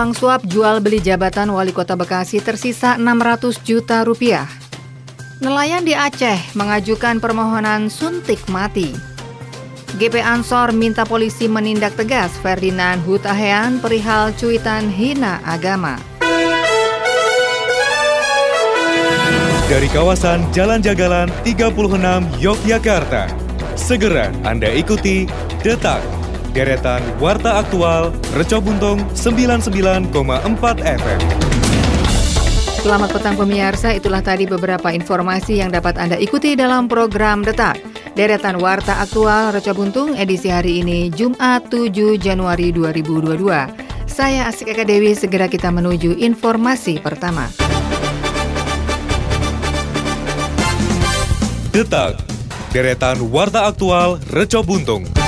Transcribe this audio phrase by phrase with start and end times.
[0.00, 4.48] uang suap jual beli jabatan wali kota Bekasi tersisa 600 juta rupiah.
[5.44, 8.96] Nelayan di Aceh mengajukan permohonan suntik mati.
[10.00, 16.00] GP Ansor minta polisi menindak tegas Ferdinand Hutahean perihal cuitan hina agama.
[19.68, 23.28] Dari kawasan Jalan Jagalan 36 Yogyakarta,
[23.76, 25.28] segera Anda ikuti
[25.60, 26.19] Detak
[26.50, 30.10] deretan Warta Aktual Reco Buntung 99,4
[30.82, 31.20] FM.
[32.80, 37.76] Selamat petang pemirsa, itulah tadi beberapa informasi yang dapat Anda ikuti dalam program Detak.
[38.16, 43.36] Deretan Warta Aktual Reco Buntung edisi hari ini Jumat 7 Januari 2022.
[44.10, 47.46] Saya Asik Eka Dewi, segera kita menuju informasi pertama.
[51.70, 52.18] Detak,
[52.74, 55.19] deretan Warta Aktual Reco Buntung.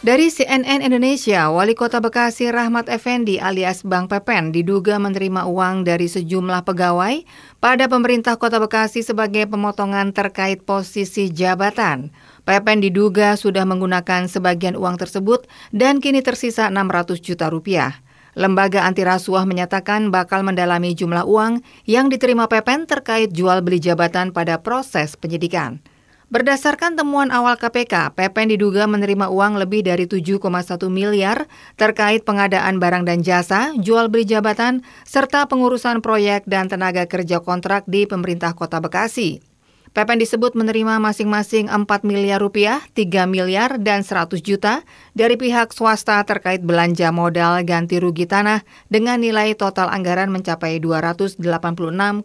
[0.00, 6.08] Dari CNN Indonesia, Wali Kota Bekasi Rahmat Effendi alias Bang Pepen diduga menerima uang dari
[6.08, 7.20] sejumlah pegawai
[7.60, 12.16] pada pemerintah Kota Bekasi sebagai pemotongan terkait posisi jabatan.
[12.48, 18.00] Pepen diduga sudah menggunakan sebagian uang tersebut dan kini tersisa 600 juta rupiah.
[18.32, 24.32] Lembaga anti rasuah menyatakan bakal mendalami jumlah uang yang diterima Pepen terkait jual beli jabatan
[24.32, 25.84] pada proses penyidikan.
[26.30, 30.38] Berdasarkan temuan awal KPK, Pepen diduga menerima uang lebih dari 7,1
[30.86, 37.42] miliar terkait pengadaan barang dan jasa, jual beli jabatan, serta pengurusan proyek dan tenaga kerja
[37.42, 39.42] kontrak di pemerintah kota Bekasi.
[39.90, 44.86] Pepen disebut menerima masing-masing 4 miliar rupiah, 3 miliar, dan 100 juta
[45.18, 52.22] dari pihak swasta terkait belanja modal ganti rugi tanah dengan nilai total anggaran mencapai 286,5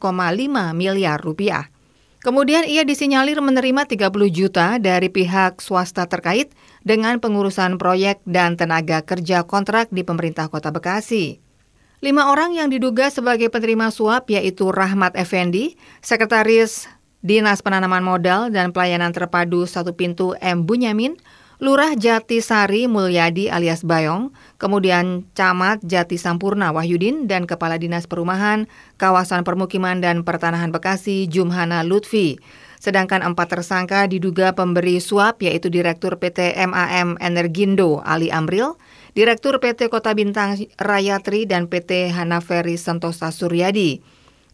[0.78, 1.74] miliar rupiah.
[2.26, 6.50] Kemudian ia disinyalir menerima 30 juta dari pihak swasta terkait
[6.82, 11.38] dengan pengurusan proyek dan tenaga kerja kontrak di pemerintah kota Bekasi.
[12.02, 16.90] Lima orang yang diduga sebagai penerima suap yaitu Rahmat Effendi, Sekretaris
[17.22, 20.66] Dinas Penanaman Modal dan Pelayanan Terpadu Satu Pintu M.
[20.66, 21.22] Bunyamin,
[21.64, 28.68] Lurah Jati Sari Mulyadi alias Bayong, kemudian Camat Jati Sampurna Wahyudin dan Kepala Dinas Perumahan,
[29.00, 32.36] Kawasan Permukiman dan Pertanahan Bekasi Jumhana Lutfi.
[32.84, 38.76] Sedangkan empat tersangka diduga pemberi suap yaitu Direktur PT MAM Energindo Ali Amril,
[39.16, 44.04] Direktur PT Kota Bintang Rayatri dan PT Hanaferi Sentosa Suryadi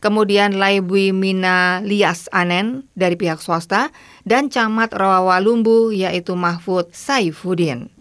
[0.02, 3.94] kemudian Laibui Mina Lias Anen dari pihak swasta,
[4.26, 7.94] dan Camat Rawawalumbu yaitu Mahfud Saifuddin.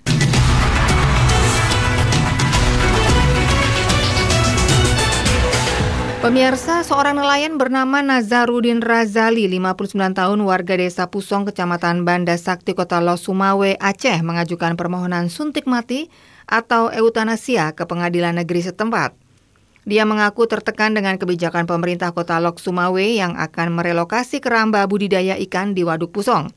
[6.21, 13.00] Pemirsa, seorang nelayan bernama Nazarudin Razali, 59 tahun, warga desa Pusong, Kecamatan Banda Sakti, Kota
[13.00, 16.12] Los Sumawe, Aceh, mengajukan permohonan suntik mati
[16.44, 19.19] atau eutanasia ke pengadilan negeri setempat.
[19.89, 25.73] Dia mengaku tertekan dengan kebijakan pemerintah kota Lok Sumawe yang akan merelokasi keramba budidaya ikan
[25.73, 26.53] di Waduk Pusong.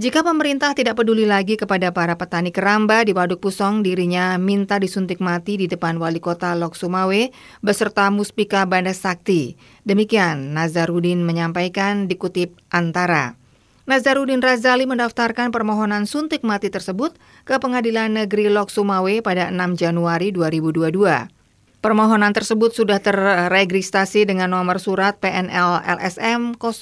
[0.00, 5.18] Jika pemerintah tidak peduli lagi kepada para petani keramba di Waduk Pusong, dirinya minta disuntik
[5.18, 7.30] mati di depan wali kota Lok Sumawe
[7.60, 9.54] beserta Muspika Banda Sakti.
[9.86, 13.38] Demikian Nazarudin menyampaikan dikutip Antara.
[13.90, 20.30] Nazarudin Razali mendaftarkan permohonan suntik mati tersebut ke Pengadilan Negeri Lok Sumawe pada 6 Januari
[20.30, 21.39] 2022.
[21.80, 26.76] Permohonan tersebut sudah terregistrasi dengan nomor surat PNL LSM 02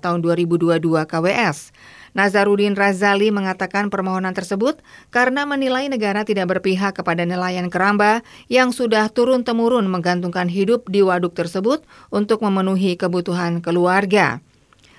[0.00, 1.76] tahun 2022 KWS.
[2.16, 4.80] Nazarudin Razali mengatakan permohonan tersebut
[5.12, 11.36] karena menilai negara tidak berpihak kepada nelayan keramba yang sudah turun-temurun menggantungkan hidup di waduk
[11.36, 14.40] tersebut untuk memenuhi kebutuhan keluarga.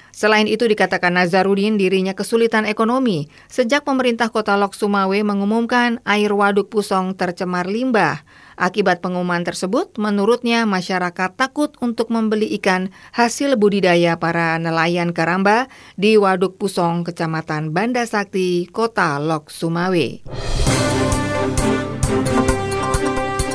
[0.10, 6.68] Selain itu dikatakan Nazarudin dirinya kesulitan ekonomi sejak pemerintah kota Lok Sumawe mengumumkan air waduk
[6.68, 8.26] Pusong tercemar limbah.
[8.60, 16.20] Akibat pengumuman tersebut, menurutnya masyarakat takut untuk membeli ikan hasil budidaya para nelayan karamba di
[16.20, 20.20] Waduk Pusong, Kecamatan Banda Sakti, Kota Lok Sumawe.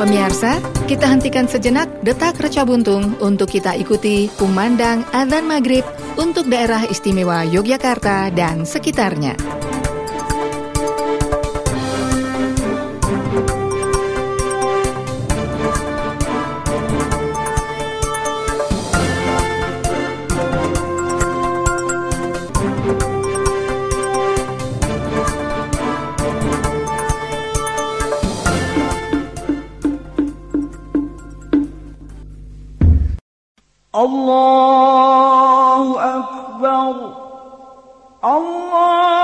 [0.01, 0.57] Pemirsa,
[0.89, 5.85] kita hentikan sejenak detak reca buntung untuk kita ikuti kumandang adzan maghrib
[6.17, 9.37] untuk daerah istimewa Yogyakarta dan sekitarnya.
[33.97, 35.87] الله
[36.19, 36.95] أكبر
[38.25, 39.24] الله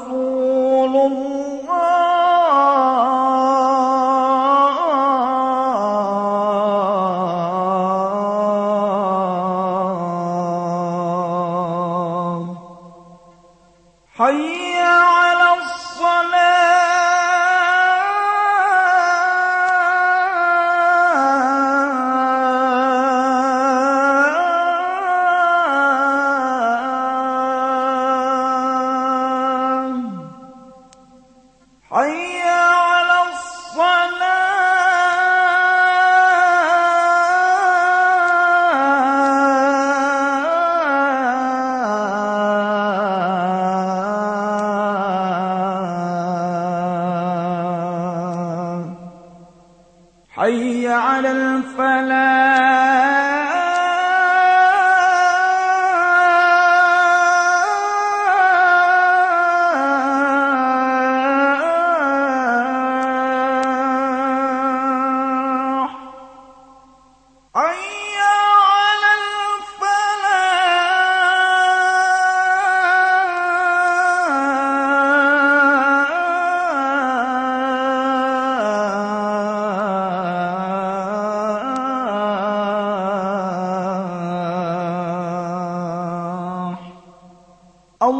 [31.91, 32.30] Ayy!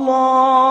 [0.00, 0.69] الله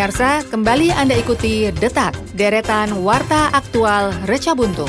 [0.00, 4.88] Pemirsa, kembali Anda ikuti Detak, deretan Warta Aktual Reca Buntung.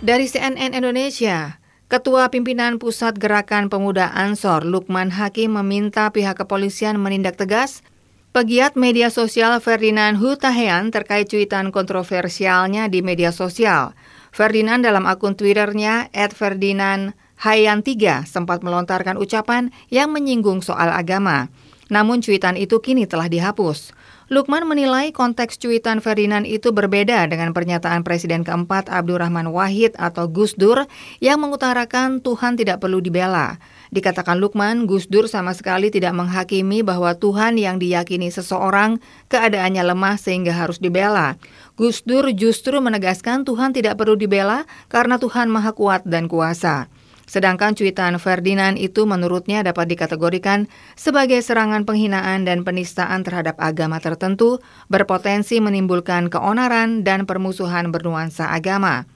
[0.00, 7.36] Dari CNN Indonesia, Ketua Pimpinan Pusat Gerakan Pemuda Ansor Lukman Hakim meminta pihak kepolisian menindak
[7.36, 7.84] tegas
[8.32, 13.92] pegiat media sosial Ferdinand Hutahean terkait cuitan kontroversialnya di media sosial.
[14.32, 21.48] Ferdinand dalam akun Twitternya @ferdinand Hayan 3 sempat melontarkan ucapan yang menyinggung soal agama.
[21.88, 23.96] Namun cuitan itu kini telah dihapus.
[24.30, 30.54] Lukman menilai konteks cuitan Ferdinand itu berbeda dengan pernyataan Presiden keempat Abdurrahman Wahid atau Gus
[30.54, 30.86] Dur
[31.18, 33.58] yang mengutarakan Tuhan tidak perlu dibela.
[33.90, 40.14] Dikatakan Lukman, Gus Dur sama sekali tidak menghakimi bahwa Tuhan yang diyakini seseorang keadaannya lemah
[40.14, 41.34] sehingga harus dibela.
[41.74, 46.86] Gus Dur justru menegaskan Tuhan tidak perlu dibela karena Tuhan maha kuat dan kuasa.
[47.30, 50.66] Sedangkan cuitan Ferdinand itu menurutnya dapat dikategorikan
[50.98, 54.58] sebagai serangan penghinaan dan penistaan terhadap agama tertentu,
[54.90, 59.06] berpotensi menimbulkan keonaran dan permusuhan bernuansa agama.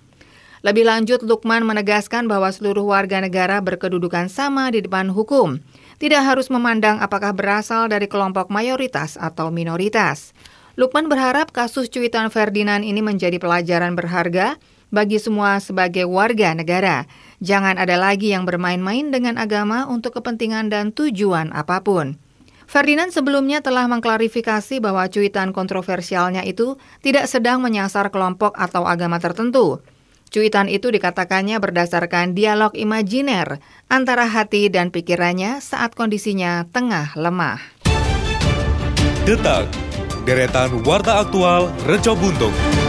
[0.62, 5.58] Lebih lanjut, Lukman menegaskan bahwa seluruh warga negara berkedudukan sama di depan hukum.
[5.98, 10.30] Tidak harus memandang apakah berasal dari kelompok mayoritas atau minoritas.
[10.78, 14.54] Lukman berharap kasus cuitan Ferdinand ini menjadi pelajaran berharga
[14.94, 17.10] bagi semua sebagai warga negara.
[17.42, 22.16] Jangan ada lagi yang bermain-main dengan agama untuk kepentingan dan tujuan apa pun.
[22.64, 29.84] Ferdinand sebelumnya telah mengklarifikasi bahwa cuitan kontroversialnya itu tidak sedang menyasar kelompok atau agama tertentu.
[30.32, 37.62] Cuitan itu dikatakannya berdasarkan dialog imajiner antara hati dan pikirannya saat kondisinya tengah lemah.
[39.22, 39.70] Detak,
[40.26, 42.83] deretan Warta Aktual Reco Buntung.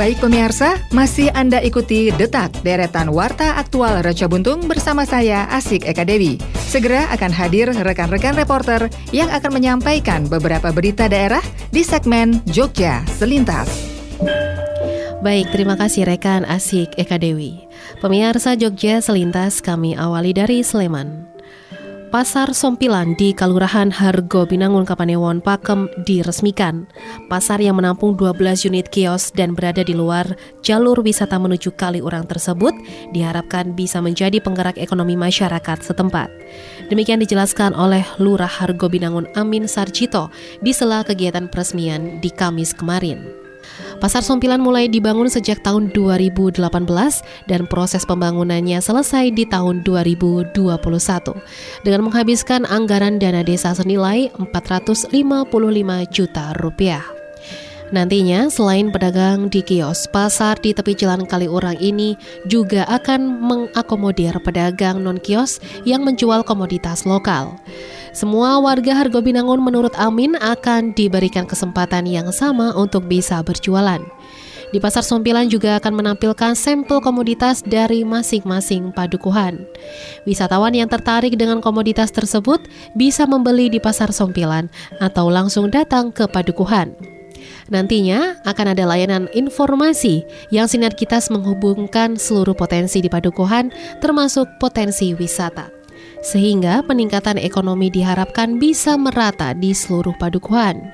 [0.00, 6.08] Baik pemirsa, masih Anda ikuti Detak Deretan Warta Aktual Reca Buntung bersama saya Asik Eka
[6.08, 6.40] Dewi.
[6.56, 13.68] Segera akan hadir rekan-rekan reporter yang akan menyampaikan beberapa berita daerah di segmen Jogja Selintas.
[15.20, 17.68] Baik, terima kasih rekan Asik Eka Dewi.
[18.00, 21.28] Pemirsa Jogja Selintas kami awali dari Sleman.
[22.10, 26.90] Pasar Sompilan di Kalurahan Hargo Binangun Kapanewon Pakem diresmikan.
[27.30, 32.74] Pasar yang menampung 12 unit kios dan berada di luar jalur wisata menuju Kaliurang tersebut
[33.14, 36.26] diharapkan bisa menjadi penggerak ekonomi masyarakat setempat.
[36.90, 43.39] Demikian dijelaskan oleh Lurah Hargo Binangun Amin Sarjito di sela kegiatan peresmian di Kamis kemarin.
[44.00, 46.60] Pasar Sompilan mulai dibangun sejak tahun 2018
[47.46, 50.56] dan proses pembangunannya selesai di tahun 2021
[51.84, 55.12] dengan menghabiskan anggaran dana desa senilai 455
[56.08, 57.04] juta rupiah.
[57.90, 62.14] Nantinya, selain pedagang di kios, pasar di tepi jalan Kaliurang ini
[62.46, 67.58] juga akan mengakomodir pedagang non-kios yang menjual komoditas lokal.
[68.10, 74.02] Semua warga Hargo Binangun menurut Amin akan diberikan kesempatan yang sama untuk bisa berjualan.
[74.70, 79.66] Di pasar Sompilan juga akan menampilkan sampel komoditas dari masing-masing padukuhan.
[80.26, 82.62] Wisatawan yang tertarik dengan komoditas tersebut
[82.94, 84.70] bisa membeli di pasar Sompilan
[85.02, 86.94] atau langsung datang ke padukuhan.
[87.70, 90.22] Nantinya akan ada layanan informasi
[90.54, 93.70] yang sinergitas menghubungkan seluruh potensi di padukuhan
[94.02, 95.79] termasuk potensi wisata
[96.20, 100.92] sehingga peningkatan ekonomi diharapkan bisa merata di seluruh padukuhan.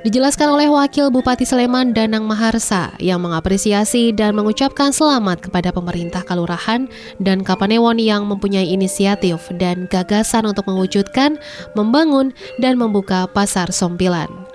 [0.00, 6.88] Dijelaskan oleh Wakil Bupati Sleman Danang Maharsa yang mengapresiasi dan mengucapkan selamat kepada pemerintah Kalurahan
[7.20, 11.36] dan Kapanewon yang mempunyai inisiatif dan gagasan untuk mewujudkan,
[11.76, 12.32] membangun,
[12.64, 14.49] dan membuka pasar sompilan.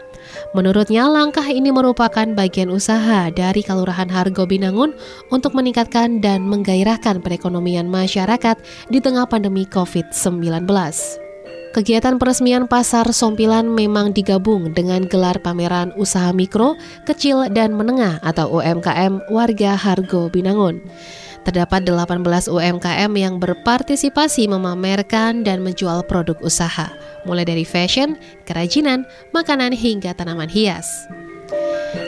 [0.53, 4.95] Menurutnya, langkah ini merupakan bagian usaha dari Kelurahan Hargo Binangun
[5.29, 10.65] untuk meningkatkan dan menggairahkan perekonomian masyarakat di tengah pandemi COVID-19.
[11.75, 18.47] Kegiatan peresmian pasar Sompilan memang digabung dengan gelar pameran usaha mikro, kecil, dan menengah atau
[18.47, 20.79] UMKM warga Hargo Binangun.
[21.45, 26.89] Terdapat 18 UMKM yang berpartisipasi memamerkan dan menjual produk usaha,
[27.21, 28.17] mulai dari fashion,
[28.49, 30.89] kerajinan, makanan hingga tanaman hias.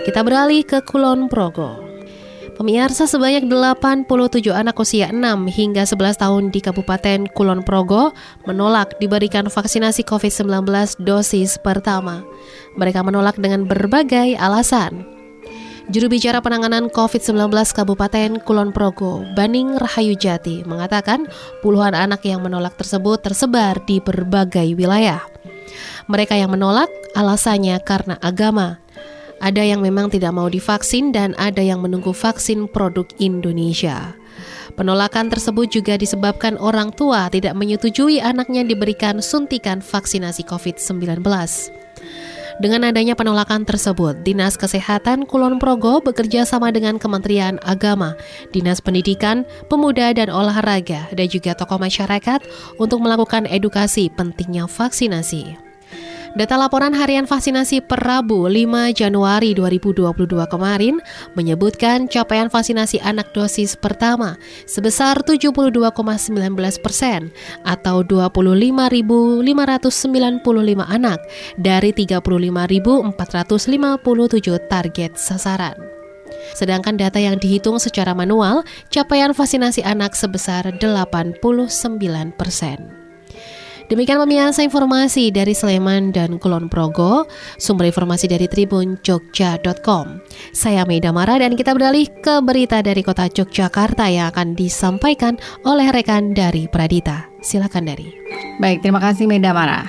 [0.10, 1.86] Kita beralih ke Kulon Progo.
[2.58, 5.22] Pemirsa sebanyak 87 anak usia 6
[5.54, 8.18] hingga 11 tahun di Kabupaten Kulon Progo
[8.50, 10.66] menolak diberikan vaksinasi COVID-19
[11.06, 12.26] dosis pertama.
[12.74, 15.17] Mereka menolak dengan berbagai alasan.
[15.88, 21.32] Juru bicara penanganan COVID-19 Kabupaten Kulon Progo, Baning Rahayu Jati, mengatakan
[21.64, 25.24] puluhan anak yang menolak tersebut tersebar di berbagai wilayah.
[26.12, 28.84] Mereka yang menolak alasannya karena agama.
[29.40, 34.12] Ada yang memang tidak mau divaksin dan ada yang menunggu vaksin produk Indonesia.
[34.76, 41.24] Penolakan tersebut juga disebabkan orang tua tidak menyetujui anaknya diberikan suntikan vaksinasi COVID-19.
[42.58, 48.18] Dengan adanya penolakan tersebut, Dinas Kesehatan Kulon Progo bekerja sama dengan Kementerian Agama,
[48.50, 52.42] Dinas Pendidikan, Pemuda dan Olahraga, dan juga tokoh masyarakat
[52.82, 55.67] untuk melakukan edukasi pentingnya vaksinasi.
[56.38, 60.06] Data laporan harian vaksinasi per Rabu 5 Januari 2022
[60.46, 61.02] kemarin
[61.34, 64.38] menyebutkan capaian vaksinasi anak dosis pertama
[64.70, 65.74] sebesar 72,19
[66.78, 67.34] persen
[67.66, 69.42] atau 25.595
[70.86, 71.18] anak
[71.58, 73.18] dari 35.457
[74.70, 75.74] target sasaran.
[76.54, 78.62] Sedangkan data yang dihitung secara manual,
[78.94, 81.42] capaian vaksinasi anak sebesar 89
[82.38, 82.97] persen.
[83.88, 87.24] Demikian pemirsa informasi dari Sleman dan Kulon Progo,
[87.56, 90.20] sumber informasi dari Tribun Jogja.com.
[90.52, 95.88] Saya Meida Mara dan kita beralih ke berita dari kota Yogyakarta yang akan disampaikan oleh
[95.88, 97.32] rekan dari Pradita.
[97.40, 98.12] Silakan dari.
[98.60, 99.88] Baik, terima kasih Meida Mara.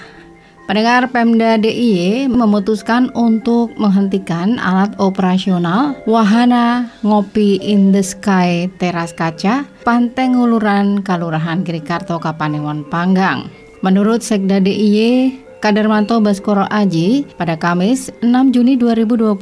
[0.70, 9.66] Pendengar Pemda DIY memutuskan untuk menghentikan alat operasional wahana ngopi in the sky teras kaca
[9.82, 13.67] Pantai Nguluran Kalurahan Kirikarto Kapanewon Panggang.
[13.78, 15.30] Menurut Sekda DIY,
[15.62, 19.38] Kadarmanto Baskoro Aji, pada Kamis 6 Juni 2021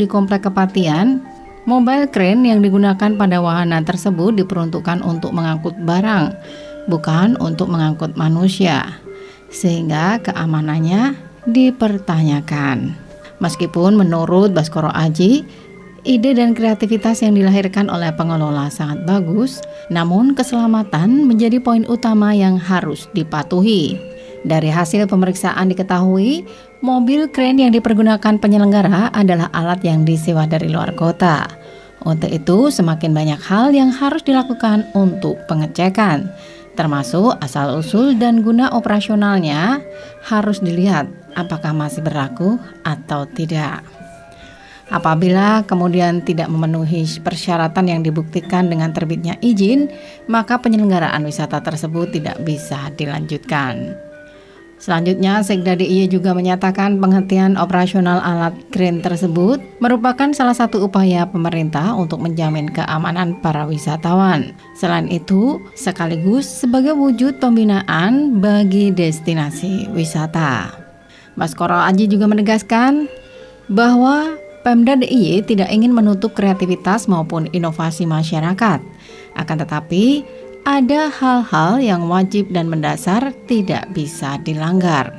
[0.00, 1.20] di Komplek Kepatian,
[1.68, 6.32] mobile crane yang digunakan pada wahana tersebut diperuntukkan untuk mengangkut barang,
[6.88, 8.88] bukan untuk mengangkut manusia,
[9.52, 12.96] sehingga keamanannya dipertanyakan.
[13.44, 15.44] Meskipun menurut Baskoro Aji,
[16.04, 22.60] ide dan kreativitas yang dilahirkan oleh pengelola sangat bagus, namun keselamatan menjadi poin utama yang
[22.60, 23.96] harus dipatuhi.
[24.44, 26.44] Dari hasil pemeriksaan diketahui,
[26.84, 31.48] mobil kren yang dipergunakan penyelenggara adalah alat yang disewa dari luar kota.
[32.04, 36.28] Untuk itu, semakin banyak hal yang harus dilakukan untuk pengecekan,
[36.76, 39.80] termasuk asal-usul dan guna operasionalnya
[40.28, 44.03] harus dilihat apakah masih berlaku atau tidak.
[44.92, 49.88] Apabila kemudian tidak memenuhi persyaratan yang dibuktikan dengan terbitnya izin,
[50.28, 53.96] maka penyelenggaraan wisata tersebut tidak bisa dilanjutkan.
[54.84, 61.96] Selanjutnya, Sekda DIY juga menyatakan penghentian operasional alat kren tersebut merupakan salah satu upaya pemerintah
[61.96, 64.52] untuk menjamin keamanan para wisatawan.
[64.76, 70.76] Selain itu, sekaligus sebagai wujud pembinaan bagi destinasi wisata.
[71.32, 73.08] Baskoro Aji juga menegaskan
[73.72, 78.80] bahwa Pemda DIY tidak ingin menutup kreativitas maupun inovasi masyarakat.
[79.36, 80.24] Akan tetapi,
[80.64, 85.12] ada hal-hal yang wajib dan mendasar tidak bisa dilanggar.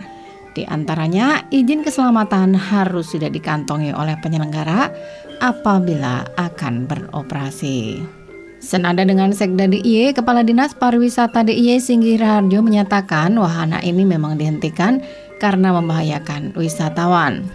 [0.58, 4.90] Di antaranya, izin keselamatan harus sudah dikantongi oleh penyelenggara
[5.38, 8.02] apabila akan beroperasi.
[8.58, 15.06] Senada dengan Sekda DIY, Kepala Dinas Pariwisata DIY Singgih Raharjo menyatakan wahana ini memang dihentikan
[15.38, 17.46] karena membahayakan wisatawan.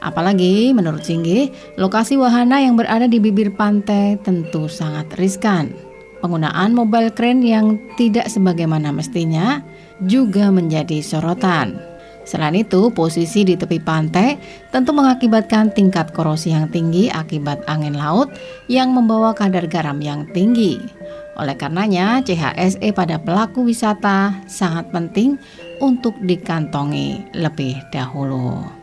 [0.00, 5.72] Apalagi menurut Singgih, lokasi wahana yang berada di bibir pantai tentu sangat riskan.
[6.20, 9.64] Penggunaan mobile crane yang tidak sebagaimana mestinya
[10.04, 11.80] juga menjadi sorotan.
[12.28, 14.36] Selain itu, posisi di tepi pantai
[14.68, 18.28] tentu mengakibatkan tingkat korosi yang tinggi akibat angin laut
[18.68, 20.76] yang membawa kadar garam yang tinggi.
[21.40, 25.40] Oleh karenanya, CHSE pada pelaku wisata sangat penting
[25.80, 28.79] untuk dikantongi lebih dahulu.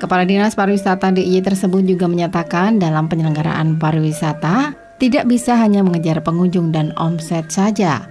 [0.00, 6.72] Kepala Dinas Pariwisata DIY tersebut juga menyatakan dalam penyelenggaraan pariwisata tidak bisa hanya mengejar pengunjung
[6.72, 8.08] dan omset saja,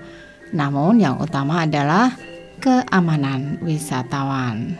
[0.54, 2.13] namun yang utama adalah
[2.62, 4.78] keamanan wisatawan.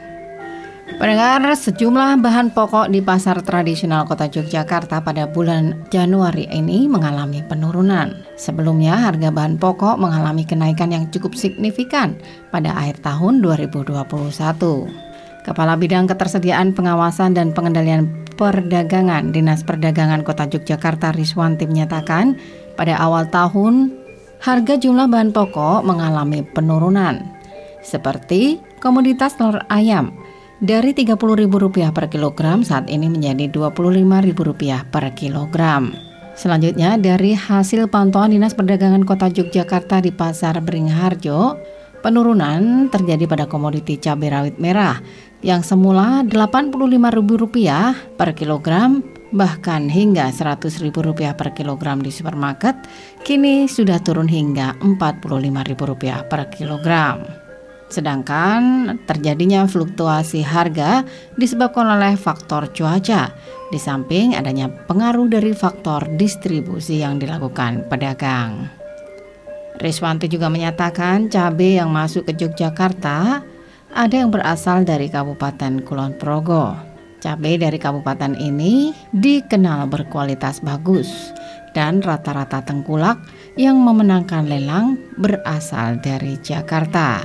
[1.02, 8.22] Pendengar, sejumlah bahan pokok di pasar tradisional kota Yogyakarta pada bulan Januari ini mengalami penurunan.
[8.38, 12.22] Sebelumnya, harga bahan pokok mengalami kenaikan yang cukup signifikan
[12.54, 15.09] pada akhir tahun 2021.
[15.48, 22.40] Kepala Bidang Ketersediaan Pengawasan dan Pengendalian Perdagangan Dinas Perdagangan Kota Yogyakarta Riswanti menyatakan
[22.80, 23.92] pada awal tahun
[24.40, 27.20] harga jumlah bahan pokok mengalami penurunan
[27.84, 30.16] seperti komoditas telur ayam
[30.60, 35.96] dari Rp30.000 per kilogram saat ini menjadi Rp25.000 per kilogram.
[36.36, 41.60] Selanjutnya dari hasil pantauan Dinas Perdagangan Kota Yogyakarta di Pasar Beringharjo,
[42.00, 45.00] penurunan terjadi pada komoditi cabai rawit merah
[45.40, 49.00] yang semula Rp85.000 per kilogram
[49.30, 52.76] bahkan hingga Rp100.000 per kilogram di supermarket
[53.24, 57.24] kini sudah turun hingga Rp45.000 per kilogram.
[57.90, 61.02] Sedangkan terjadinya fluktuasi harga
[61.42, 63.34] disebabkan oleh faktor cuaca,
[63.74, 68.70] di samping adanya pengaruh dari faktor distribusi yang dilakukan pedagang.
[69.82, 73.42] Riswanti juga menyatakan cabai yang masuk ke Yogyakarta
[73.94, 76.78] ada yang berasal dari Kabupaten Kulon Progo.
[77.20, 81.36] Cabai dari kabupaten ini dikenal berkualitas bagus
[81.76, 83.20] dan rata-rata tengkulak
[83.60, 87.20] yang memenangkan lelang berasal dari Jakarta.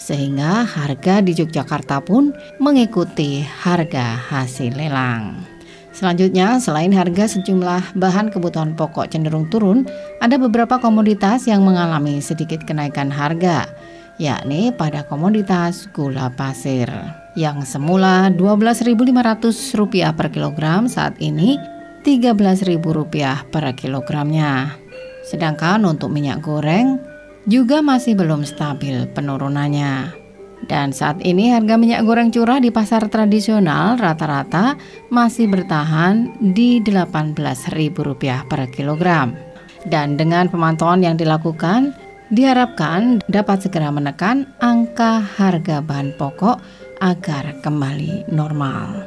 [0.00, 5.44] Sehingga harga di Yogyakarta pun mengikuti harga hasil lelang.
[5.92, 9.84] Selanjutnya, selain harga sejumlah bahan kebutuhan pokok cenderung turun,
[10.24, 13.68] ada beberapa komoditas yang mengalami sedikit kenaikan harga
[14.18, 16.90] yakni pada komoditas gula pasir
[17.38, 21.58] yang semula Rp12.500 per kilogram saat ini
[22.02, 24.74] Rp13.000 per kilogramnya.
[25.22, 26.98] Sedangkan untuk minyak goreng
[27.46, 30.26] juga masih belum stabil penurunannya.
[30.66, 34.74] Dan saat ini harga minyak goreng curah di pasar tradisional rata-rata
[35.12, 39.38] masih bertahan di Rp18.000 per kilogram.
[39.86, 41.94] Dan dengan pemantauan yang dilakukan,
[42.28, 46.60] diharapkan dapat segera menekan angka harga bahan pokok
[47.00, 49.06] agar kembali normal.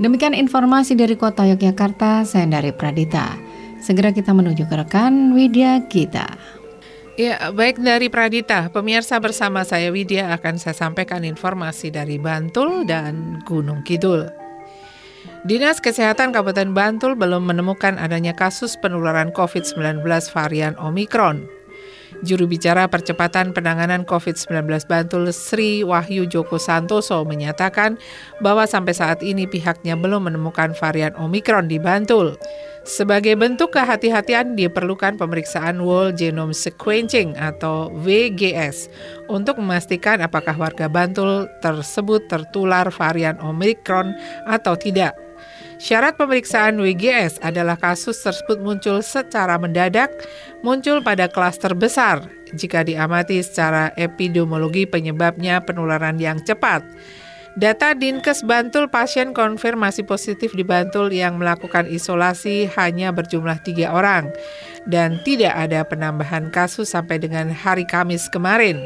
[0.00, 3.36] Demikian informasi dari Kota Yogyakarta, saya dari Pradita.
[3.82, 6.26] Segera kita menuju ke rekan Widya kita.
[7.20, 13.44] Ya, baik dari Pradita, pemirsa bersama saya Widya akan saya sampaikan informasi dari Bantul dan
[13.44, 14.32] Gunung Kidul.
[15.44, 21.44] Dinas Kesehatan Kabupaten Bantul belum menemukan adanya kasus penularan COVID-19 varian Omikron.
[22.20, 27.96] Juru bicara percepatan penanganan COVID-19 Bantul Sri Wahyu Joko Santoso menyatakan
[28.44, 32.36] bahwa sampai saat ini pihaknya belum menemukan varian Omikron di Bantul.
[32.82, 38.90] Sebagai bentuk kehati-hatian diperlukan pemeriksaan whole genome sequencing atau WGS
[39.30, 44.12] untuk memastikan apakah warga Bantul tersebut tertular varian Omicron
[44.50, 45.14] atau tidak.
[45.82, 50.14] Syarat pemeriksaan WGS adalah kasus tersebut muncul secara mendadak,
[50.62, 52.22] muncul pada klaster besar
[52.54, 56.86] jika diamati secara epidemiologi penyebabnya penularan yang cepat.
[57.58, 64.30] Data Dinkes Bantul pasien konfirmasi positif di Bantul yang melakukan isolasi hanya berjumlah tiga orang
[64.86, 68.82] dan tidak ada penambahan kasus sampai dengan hari Kamis kemarin.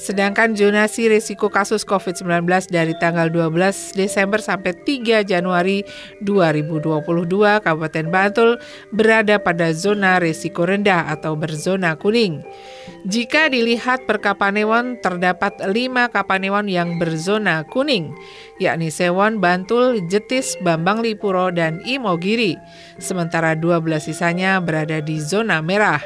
[0.00, 5.84] Sedangkan zonasi risiko kasus COVID-19 dari tanggal 12 Desember sampai 3 Januari
[6.24, 6.96] 2022
[7.60, 8.50] Kabupaten Bantul
[8.92, 12.40] berada pada zona risiko rendah atau berzona kuning.
[13.08, 18.12] Jika dilihat per Kapanewon, terdapat lima Kapanewon yang berzona kuning,
[18.60, 22.60] yakni Sewon, Bantul, Jetis, Bambang Lipuro, dan Imogiri.
[23.00, 26.04] Sementara 12 sisanya berada di zona merah.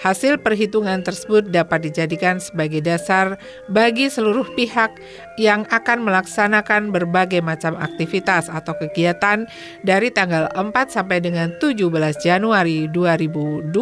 [0.00, 4.94] Hasil perhitungan tersebut dapat dijadikan sebagai dasar bagi seluruh pihak
[5.36, 9.44] yang akan melaksanakan berbagai macam aktivitas atau kegiatan
[9.82, 11.90] dari tanggal 4 sampai dengan 17
[12.22, 13.74] Januari 2022.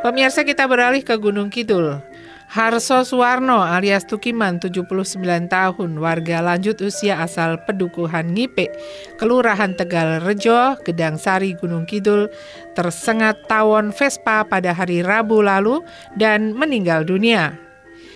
[0.00, 2.09] Pemirsa kita beralih ke Gunung Kidul.
[2.50, 5.06] Harso Suwarno alias Tukiman 79
[5.46, 8.74] tahun warga lanjut usia asal Pedukuhan Ngipe,
[9.22, 12.26] Kelurahan Tegal Rejo, Gedang Sari, Gunung Kidul
[12.74, 15.86] tersengat tawon Vespa pada hari Rabu lalu
[16.18, 17.54] dan meninggal dunia.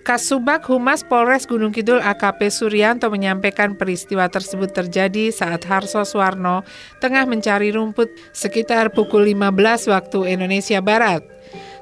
[0.03, 6.67] Kasubag Humas Polres Gunung Kidul AKP Suryanto menyampaikan peristiwa tersebut terjadi saat Harso Suwarno
[6.99, 11.34] tengah mencari rumput sekitar pukul 15 waktu Indonesia Barat.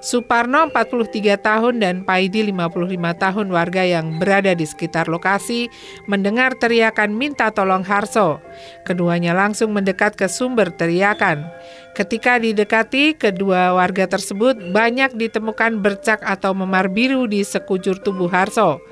[0.02, 5.70] Suparno 43 tahun dan Paidi 55 tahun warga yang berada di sekitar lokasi
[6.10, 8.42] mendengar teriakan minta tolong Harso.
[8.82, 11.46] Keduanya langsung mendekat ke sumber teriakan.
[11.94, 18.82] Ketika didekati, kedua warga tersebut banyak ditemukan bercak atau memar biru di sekujur tubuh Harso.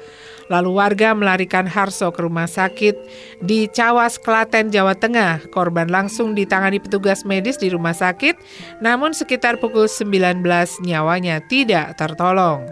[0.51, 2.99] Lalu warga melarikan Harso ke rumah sakit
[3.39, 5.47] di Cawas, Klaten, Jawa Tengah.
[5.55, 8.35] Korban langsung ditangani petugas medis di rumah sakit,
[8.83, 10.43] namun sekitar pukul 19
[10.83, 12.67] nyawanya tidak tertolong.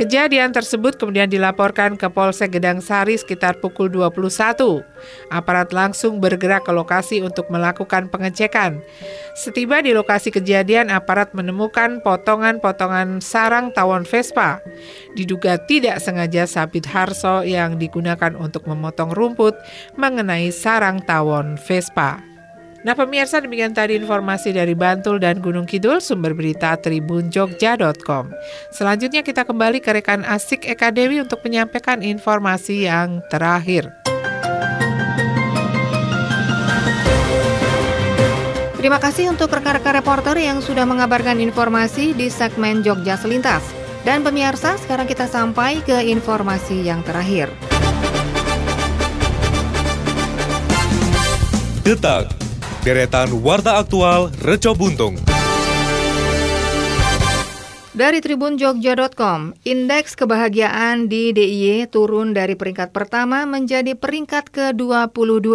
[0.00, 4.80] Kejadian tersebut kemudian dilaporkan ke Polsek Gedang Sari sekitar pukul 21.
[5.28, 8.80] Aparat langsung bergerak ke lokasi untuk melakukan pengecekan.
[9.36, 14.64] Setiba di lokasi kejadian, aparat menemukan potongan-potongan sarang tawon Vespa.
[15.20, 19.52] Diduga tidak sengaja Sabit Harso yang digunakan untuk memotong rumput
[20.00, 22.29] mengenai sarang tawon Vespa.
[22.80, 28.32] Nah pemirsa demikian tadi informasi dari Bantul dan Gunung Kidul sumber berita tribunjogja.com.
[28.72, 33.92] Selanjutnya kita kembali ke rekan Asik Eka Dewi untuk menyampaikan informasi yang terakhir.
[38.80, 43.60] Terima kasih untuk rekan-rekan reporter yang sudah mengabarkan informasi di segmen Jogja Selintas.
[44.08, 47.52] Dan pemirsa, sekarang kita sampai ke informasi yang terakhir.
[51.84, 52.39] Detak,
[52.80, 55.20] deretan Warta Aktual Reco Buntung.
[57.92, 65.52] Dari tribunjogja.com, indeks kebahagiaan di DIY turun dari peringkat pertama menjadi peringkat ke-22.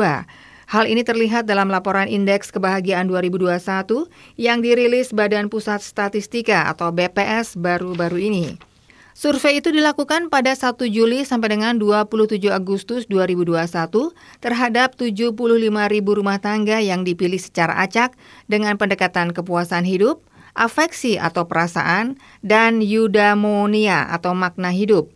[0.66, 7.54] Hal ini terlihat dalam laporan Indeks Kebahagiaan 2021 yang dirilis Badan Pusat Statistika atau BPS
[7.58, 8.75] baru-baru ini.
[9.16, 14.12] Survei itu dilakukan pada 1 Juli sampai dengan 27 Agustus 2021
[14.44, 15.32] terhadap 75
[15.88, 18.12] ribu rumah tangga yang dipilih secara acak
[18.52, 20.20] dengan pendekatan kepuasan hidup,
[20.52, 25.08] afeksi atau perasaan, dan eudaimonia atau makna hidup.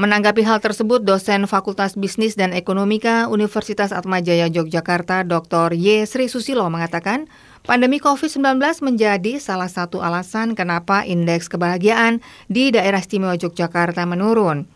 [0.00, 5.76] Menanggapi hal tersebut, dosen Fakultas Bisnis dan Ekonomika Universitas Atmajaya Yogyakarta Dr.
[5.76, 6.08] Y.
[6.08, 7.28] Sri Susilo mengatakan,
[7.62, 12.18] Pandemi COVID-19 menjadi salah satu alasan kenapa indeks kebahagiaan
[12.50, 14.66] di daerah istimewa Yogyakarta menurun.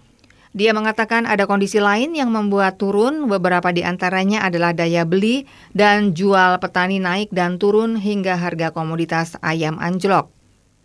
[0.55, 6.14] Dia mengatakan ada kondisi lain yang membuat turun, beberapa di antaranya adalah daya beli dan
[6.14, 10.31] jual petani naik dan turun hingga harga komoditas ayam anjlok.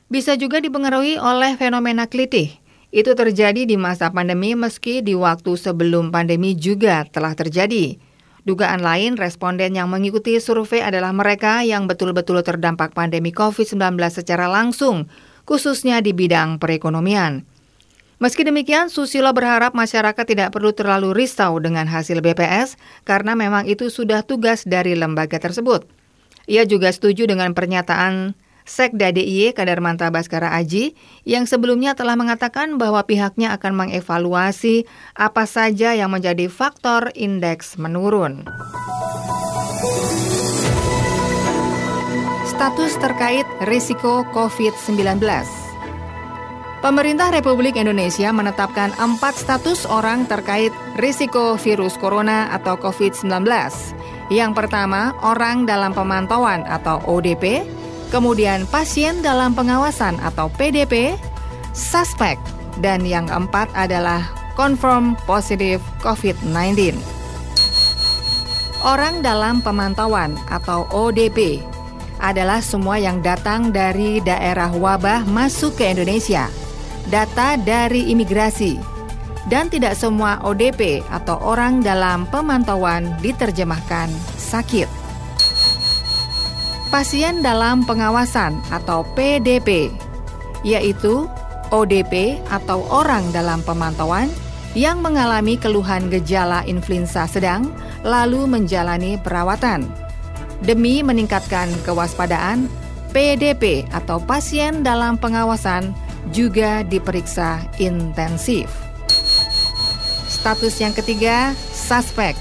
[0.10, 2.50] Bisa juga dipengaruhi oleh fenomena klitih.
[2.90, 8.11] Itu terjadi di masa pandemi meski di waktu sebelum pandemi juga telah terjadi.
[8.42, 15.06] Dugaan lain, responden yang mengikuti survei adalah mereka yang betul-betul terdampak pandemi COVID-19 secara langsung,
[15.46, 17.46] khususnya di bidang perekonomian.
[18.22, 23.90] Meski demikian, Susilo berharap masyarakat tidak perlu terlalu risau dengan hasil BPS karena memang itu
[23.90, 25.90] sudah tugas dari lembaga tersebut.
[26.46, 30.94] Ia juga setuju dengan pernyataan Sekda DIY Kadarmanta Baskara Aji
[31.26, 34.86] yang sebelumnya telah mengatakan bahwa pihaknya akan mengevaluasi
[35.18, 38.46] apa saja yang menjadi faktor indeks menurun.
[42.46, 45.18] Status terkait risiko COVID-19
[46.82, 53.46] Pemerintah Republik Indonesia menetapkan empat status orang terkait risiko virus corona atau COVID-19.
[54.34, 57.62] Yang pertama, orang dalam pemantauan atau ODP,
[58.12, 61.16] kemudian pasien dalam pengawasan atau PDP,
[61.72, 62.36] suspek,
[62.84, 64.28] dan yang keempat adalah
[64.60, 67.00] confirm positif COVID-19.
[68.84, 71.64] Orang dalam pemantauan atau ODP
[72.22, 76.52] adalah semua yang datang dari daerah wabah masuk ke Indonesia–
[77.10, 78.78] data dari imigrasi,
[79.50, 85.01] dan tidak semua ODP atau orang dalam pemantauan diterjemahkan sakit.
[86.92, 89.88] Pasien dalam pengawasan atau PDP,
[90.60, 91.24] yaitu
[91.72, 94.28] ODP atau orang dalam pemantauan
[94.76, 97.72] yang mengalami keluhan gejala influenza sedang
[98.04, 99.88] lalu menjalani perawatan.
[100.68, 102.68] Demi meningkatkan kewaspadaan,
[103.16, 105.96] PDP atau pasien dalam pengawasan
[106.36, 108.68] juga diperiksa intensif.
[110.28, 112.36] Status yang ketiga, suspek,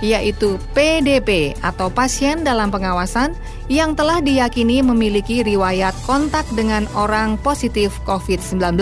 [0.00, 3.36] yaitu PDP atau pasien dalam pengawasan
[3.70, 8.78] yang telah diyakini memiliki riwayat kontak dengan orang positif COVID-19.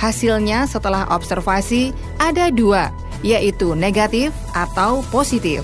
[0.00, 2.88] Hasilnya setelah observasi ada dua,
[3.20, 5.60] yaitu negatif atau positif.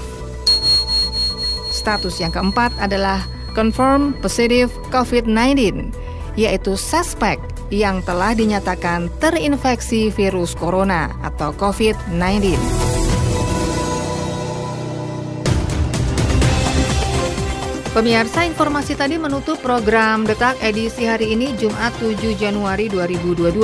[1.73, 3.25] Status yang keempat adalah
[3.57, 5.89] confirm positive COVID-19,
[6.37, 7.41] yaitu suspek
[7.73, 12.86] yang telah dinyatakan terinfeksi virus corona atau COVID-19.
[17.97, 23.57] Pemirsa, informasi tadi menutup program Detak edisi hari ini Jumat 7 Januari 2022.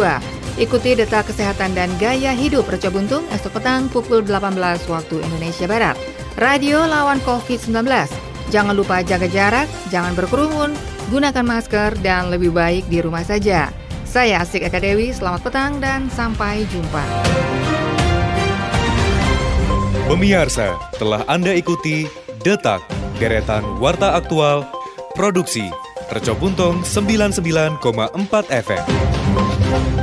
[0.56, 4.56] Ikuti Detak Kesehatan dan Gaya Hidup Reca Buntung esok petang pukul 18
[4.88, 6.00] waktu Indonesia Barat.
[6.40, 7.84] Radio lawan COVID-19.
[8.48, 10.72] Jangan lupa jaga jarak, jangan berkerumun,
[11.12, 13.68] gunakan masker, dan lebih baik di rumah saja.
[14.08, 17.04] Saya Asik Eka Dewi, selamat petang dan sampai jumpa.
[20.08, 22.08] Pemirsa, telah Anda ikuti
[22.40, 22.82] Detak,
[23.18, 24.68] deretan Warta Aktual,
[25.16, 25.68] Produksi,
[26.09, 27.81] Tercobuntung 99,4
[28.48, 30.01] FM.